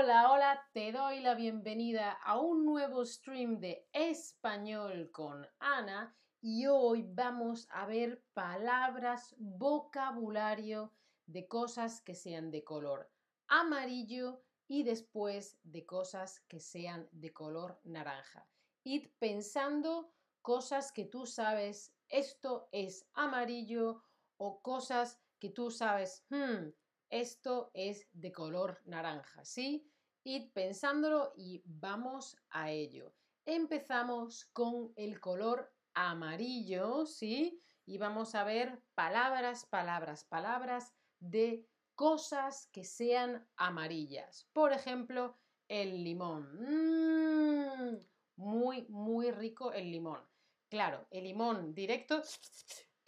[0.00, 6.66] Hola, hola, te doy la bienvenida a un nuevo stream de español con Ana y
[6.66, 10.94] hoy vamos a ver palabras, vocabulario
[11.26, 13.10] de cosas que sean de color
[13.48, 18.48] amarillo y después de cosas que sean de color naranja.
[18.84, 24.04] Id pensando cosas que tú sabes, esto es amarillo
[24.36, 26.68] o cosas que tú sabes, hmm,
[27.10, 29.90] esto es de color naranja, ¿sí?
[30.24, 33.14] Id pensándolo y vamos a ello.
[33.44, 37.62] Empezamos con el color amarillo, ¿sí?
[37.86, 44.48] Y vamos a ver palabras, palabras, palabras de cosas que sean amarillas.
[44.52, 46.48] Por ejemplo, el limón.
[46.60, 47.98] Mm,
[48.36, 50.20] muy, muy rico el limón.
[50.68, 52.22] Claro, el limón directo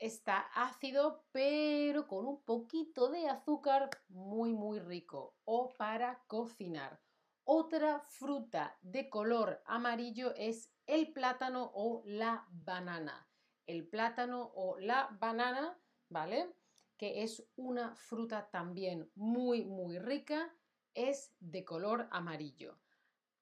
[0.01, 5.37] está ácido, pero con un poquito de azúcar muy, muy rico.
[5.45, 7.01] O para cocinar.
[7.45, 13.28] Otra fruta de color amarillo es el plátano o la banana.
[13.67, 15.78] El plátano o la banana,
[16.09, 16.55] ¿vale?
[16.97, 20.55] Que es una fruta también muy, muy rica,
[20.95, 22.78] es de color amarillo.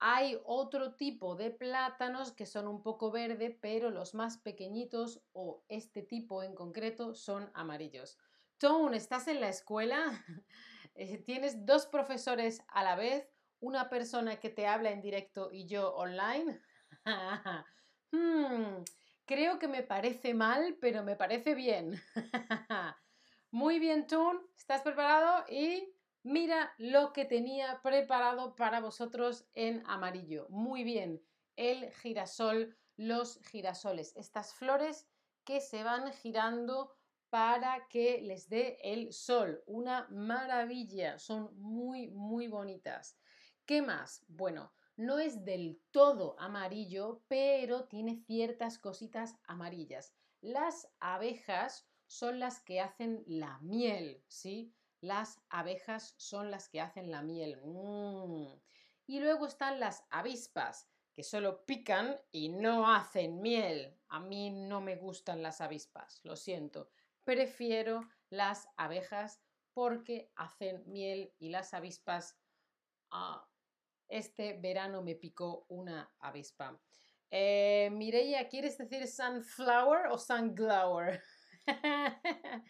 [0.01, 5.65] Hay otro tipo de plátanos que son un poco verde, pero los más pequeñitos o
[5.69, 8.19] este tipo en concreto son amarillos.
[8.59, 10.25] Tone, ¿estás en la escuela?
[11.01, 13.31] Eh, ¿Tienes dos profesores a la vez?
[13.61, 16.61] ¿Una persona que te habla en directo y yo online?
[18.11, 18.85] Hmm,
[19.27, 22.03] creo que me parece mal, pero me parece bien.
[23.51, 25.45] Muy bien, Tone, ¿estás preparado?
[25.51, 25.95] Y
[26.31, 30.47] Mira lo que tenía preparado para vosotros en amarillo.
[30.51, 31.23] Muy bien,
[31.57, 35.09] el girasol, los girasoles, estas flores
[35.43, 36.93] que se van girando
[37.31, 39.63] para que les dé el sol.
[39.65, 43.19] Una maravilla, son muy, muy bonitas.
[43.65, 44.23] ¿Qué más?
[44.29, 50.13] Bueno, no es del todo amarillo, pero tiene ciertas cositas amarillas.
[50.43, 54.75] Las abejas son las que hacen la miel, ¿sí?
[55.01, 57.61] Las abejas son las que hacen la miel.
[57.65, 58.53] Mm.
[59.07, 63.97] Y luego están las avispas, que solo pican y no hacen miel.
[64.09, 66.91] A mí no me gustan las avispas, lo siento.
[67.25, 69.41] Prefiero las abejas
[69.73, 72.37] porque hacen miel y las avispas...
[73.11, 73.49] Ah,
[74.09, 76.81] este verano me picó una avispa.
[77.31, 81.23] Eh, Mireia, ¿quieres decir sunflower o sunglower?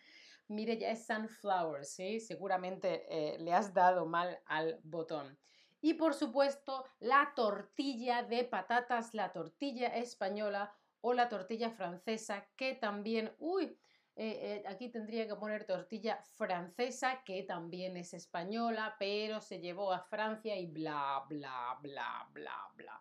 [0.49, 2.21] mire, ya es sunflower, ¿sí?
[2.21, 5.39] Seguramente eh, le has dado mal al botón.
[5.81, 12.75] Y por supuesto, la tortilla de patatas, la tortilla española o la tortilla francesa, que
[12.75, 13.79] también, uy,
[14.17, 19.93] eh, eh, aquí tendría que poner tortilla francesa, que también es española, pero se llevó
[19.93, 23.01] a Francia y bla, bla, bla, bla, bla.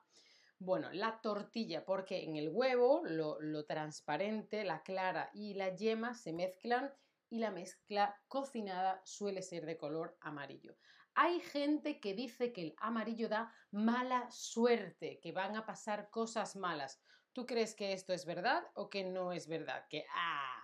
[0.59, 6.14] Bueno, la tortilla, porque en el huevo lo, lo transparente, la clara y la yema
[6.14, 6.94] se mezclan
[7.30, 10.78] y la mezcla cocinada suele ser de color amarillo.
[11.14, 16.56] Hay gente que dice que el amarillo da mala suerte, que van a pasar cosas
[16.56, 17.02] malas.
[17.34, 19.86] ¿Tú crees que esto es verdad o que no es verdad?
[19.90, 20.62] Que, ah,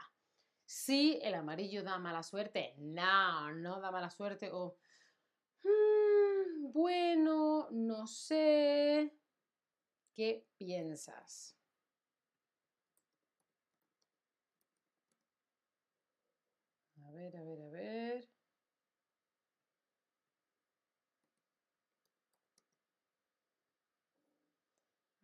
[0.66, 2.76] sí, el amarillo da mala suerte.
[2.78, 4.50] No, no da mala suerte.
[4.52, 4.78] O,
[5.64, 9.20] mm, bueno, no sé.
[10.14, 11.58] ¿Qué piensas?
[16.98, 18.30] A ver, a ver, a ver.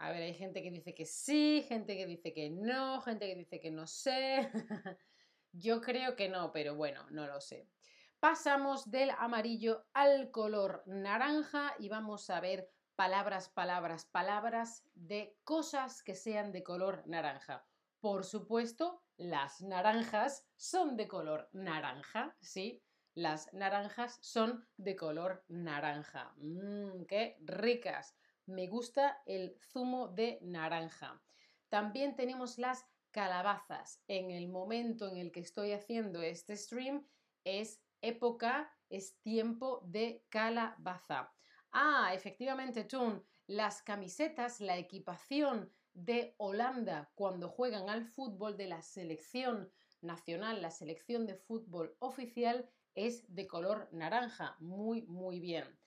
[0.01, 3.35] A ver, hay gente que dice que sí, gente que dice que no, gente que
[3.35, 4.49] dice que no sé.
[5.51, 7.69] Yo creo que no, pero bueno, no lo sé.
[8.19, 16.03] Pasamos del amarillo al color naranja y vamos a ver palabras, palabras, palabras de cosas
[16.03, 17.68] que sean de color naranja.
[17.99, 22.81] Por supuesto, las naranjas son de color naranja, ¿sí?
[23.13, 26.33] Las naranjas son de color naranja.
[26.37, 28.15] Mmm, qué ricas.
[28.45, 31.21] Me gusta el zumo de naranja.
[31.67, 34.01] También tenemos las calabazas.
[34.07, 37.05] En el momento en el que estoy haciendo este stream
[37.43, 41.33] es época, es tiempo de calabaza.
[41.71, 45.73] Ah, efectivamente, Tun, las camisetas, la equipación
[46.05, 52.69] de Holanda cuando juegan al fútbol de la selección nacional, la selección de fútbol oficial,
[52.95, 54.55] es de color naranja.
[54.59, 55.79] Muy, muy bien.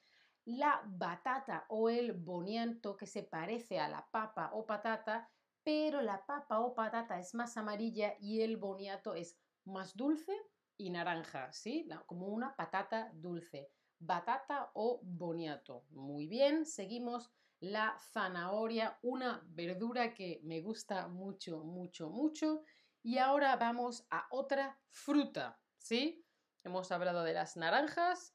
[0.45, 5.31] La batata o el bonianto que se parece a la papa o patata,
[5.63, 10.33] pero la papa o patata es más amarilla y el boniato es más dulce
[10.77, 11.89] y naranja, ¿sí?
[12.07, 13.71] Como una patata dulce.
[13.99, 15.85] batata o boniato.
[15.91, 17.31] Muy bien, seguimos
[17.63, 22.65] la zanahoria, una verdura que me gusta mucho, mucho, mucho.
[23.05, 26.27] Y ahora vamos a otra fruta, ¿sí?
[26.65, 28.35] Hemos hablado de las naranjas,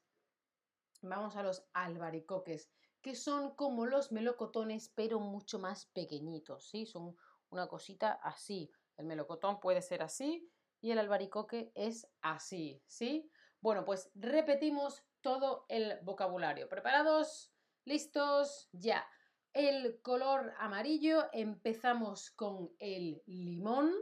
[1.02, 2.70] vamos a los albaricoques,
[3.02, 6.86] que son como los melocotones, pero mucho más pequeñitos, ¿sí?
[6.86, 7.14] Son
[7.50, 8.72] una cosita así.
[8.96, 13.30] El melocotón puede ser así y el albaricoque es así, ¿sí?
[13.60, 16.66] Bueno, pues repetimos todo el vocabulario.
[16.66, 17.52] ¿Preparados?
[17.84, 18.70] ¿Listos?
[18.72, 19.06] Ya.
[19.52, 23.92] El color amarillo, empezamos con el limón,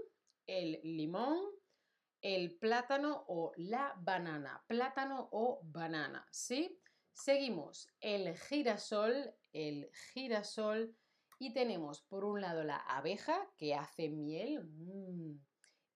[0.47, 1.39] el limón,
[2.21, 6.81] el plátano o la banana, plátano o banana, ¿sí?
[7.13, 10.95] Seguimos el girasol, el girasol
[11.39, 15.39] y tenemos por un lado la abeja que hace miel mm,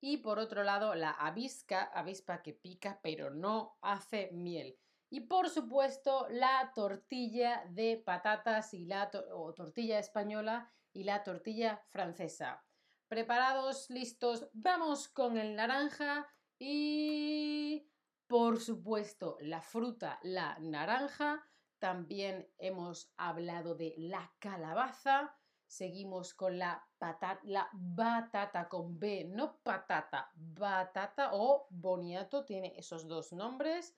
[0.01, 4.79] y por otro lado la avisca, avispa que pica pero no hace miel.
[5.11, 11.83] Y por supuesto la tortilla de patatas y la o tortilla española y la tortilla
[11.89, 12.65] francesa.
[13.09, 13.91] ¿Preparados?
[13.91, 14.49] ¿Listos?
[14.53, 16.29] Vamos con el naranja
[16.61, 17.91] y
[18.29, 21.45] por supuesto la fruta, la naranja.
[21.81, 25.37] También hemos hablado de la calabaza.
[25.67, 33.09] Seguimos con la patata, la batata con B, no patata, batata o boniato, tiene esos
[33.09, 33.97] dos nombres.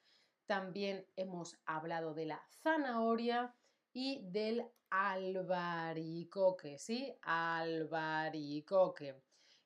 [0.52, 3.56] También hemos hablado de la zanahoria
[3.90, 7.16] y del albaricoque, ¿sí?
[7.22, 9.18] Albaricoque.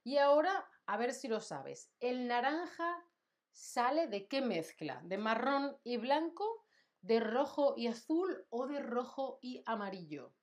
[0.04, 3.04] Y ahora, a ver si lo sabes, el naranja
[3.50, 5.00] sale de qué mezcla?
[5.02, 6.64] ¿De marrón y blanco?
[7.00, 10.36] ¿De rojo y azul o de rojo y amarillo?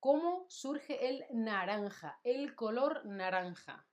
[0.00, 3.86] ¿Cómo surge el naranja, el color naranja?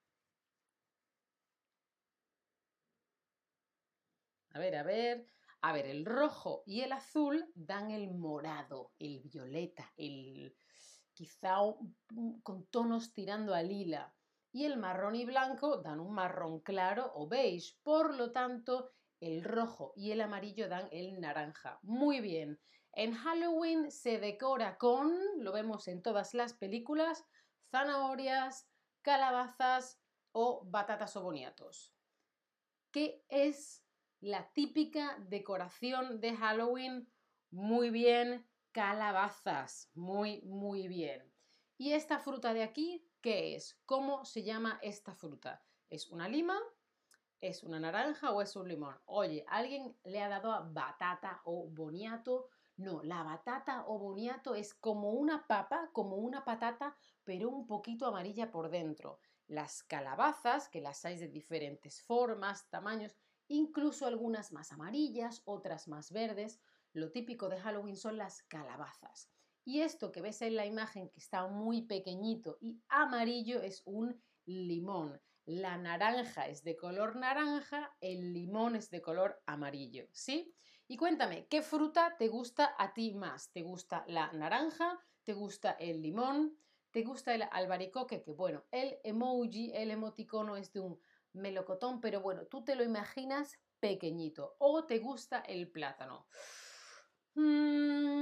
[4.55, 5.36] A ver, a ver.
[5.61, 10.55] A ver, el rojo y el azul dan el morado, el violeta, el
[11.13, 11.57] quizá
[12.43, 14.13] con tonos tirando a lila.
[14.51, 17.75] Y el marrón y blanco dan un marrón claro o beige.
[17.83, 21.79] Por lo tanto, el rojo y el amarillo dan el naranja.
[21.81, 22.59] Muy bien.
[22.93, 27.25] En Halloween se decora con, lo vemos en todas las películas,
[27.71, 28.69] zanahorias,
[29.01, 29.99] calabazas
[30.31, 31.93] o batatas o boniatos.
[32.91, 33.86] ¿Qué es
[34.19, 37.11] la típica decoración de Halloween,
[37.51, 41.33] muy bien, calabazas, muy, muy bien.
[41.77, 43.79] ¿Y esta fruta de aquí qué es?
[43.85, 45.63] ¿Cómo se llama esta fruta?
[45.89, 46.59] ¿Es una lima?
[47.39, 48.99] ¿Es una naranja o es un limón?
[49.05, 52.49] Oye, ¿alguien le ha dado a batata o boniato?
[52.77, 58.07] No, la batata o boniato es como una papa, como una patata, pero un poquito
[58.07, 59.19] amarilla por dentro.
[59.47, 63.15] Las calabazas, que las hay de diferentes formas, tamaños,
[63.47, 66.59] incluso algunas más amarillas, otras más verdes.
[66.93, 69.29] Lo típico de Halloween son las calabazas.
[69.63, 74.21] Y esto que ves en la imagen que está muy pequeñito y amarillo es un
[74.45, 75.21] limón.
[75.45, 80.53] La naranja es de color naranja, el limón es de color amarillo, ¿sí?
[80.87, 83.51] Y cuéntame, ¿qué fruta te gusta a ti más?
[83.51, 84.99] ¿Te gusta la naranja?
[85.23, 86.57] ¿Te gusta el limón?
[86.91, 88.23] ¿Te gusta el albaricoque?
[88.23, 90.99] Que bueno, el emoji, el emoticono es de un
[91.33, 94.55] melocotón, pero bueno, tú te lo imaginas pequeñito.
[94.59, 96.27] O te gusta el plátano.
[97.35, 98.17] Mm,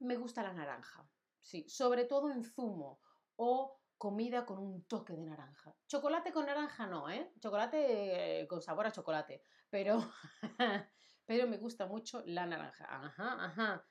[0.00, 1.08] me gusta la naranja,
[1.40, 3.00] sí, sobre todo en zumo
[3.36, 5.74] o comida con un toque de naranja.
[5.86, 7.32] Chocolate con naranja no, ¿eh?
[7.40, 10.12] Chocolate con sabor a chocolate, pero,
[11.26, 12.84] pero me gusta mucho la naranja.
[12.90, 13.86] Ajá, ajá.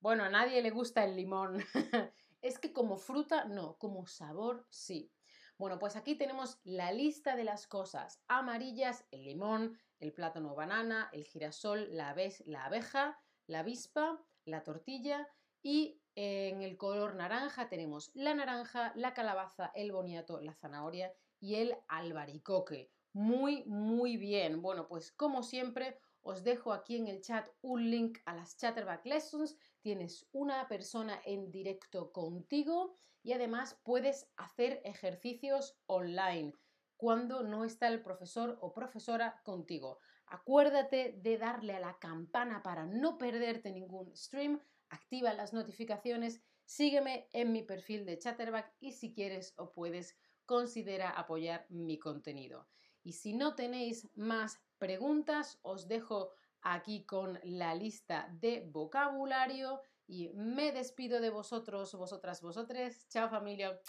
[0.00, 1.58] Bueno, a nadie le gusta el limón.
[2.42, 5.12] es que como fruta no, como sabor sí.
[5.58, 11.10] Bueno, pues aquí tenemos la lista de las cosas amarillas, el limón, el plátano banana,
[11.12, 12.16] el girasol, la,
[12.46, 15.28] la abeja, la avispa, la tortilla
[15.62, 21.56] y en el color naranja tenemos la naranja, la calabaza, el boniato, la zanahoria y
[21.56, 22.90] el albaricoque.
[23.12, 24.62] Muy, muy bien.
[24.62, 29.06] Bueno, pues como siempre os dejo aquí en el chat un link a las Chatterback
[29.06, 29.56] Lessons.
[29.80, 36.54] Tienes una persona en directo contigo y además puedes hacer ejercicios online
[36.96, 39.98] cuando no está el profesor o profesora contigo.
[40.26, 44.60] Acuérdate de darle a la campana para no perderte ningún stream,
[44.90, 51.10] activa las notificaciones, sígueme en mi perfil de Chatterback y si quieres o puedes considera
[51.10, 52.68] apoyar mi contenido.
[53.02, 56.32] Y si no tenéis más preguntas, os dejo
[56.62, 63.06] aquí con la lista de vocabulario y me despido de vosotros, vosotras, vosotres.
[63.08, 63.80] Chao familia,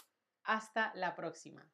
[0.44, 1.68] hasta la próxima.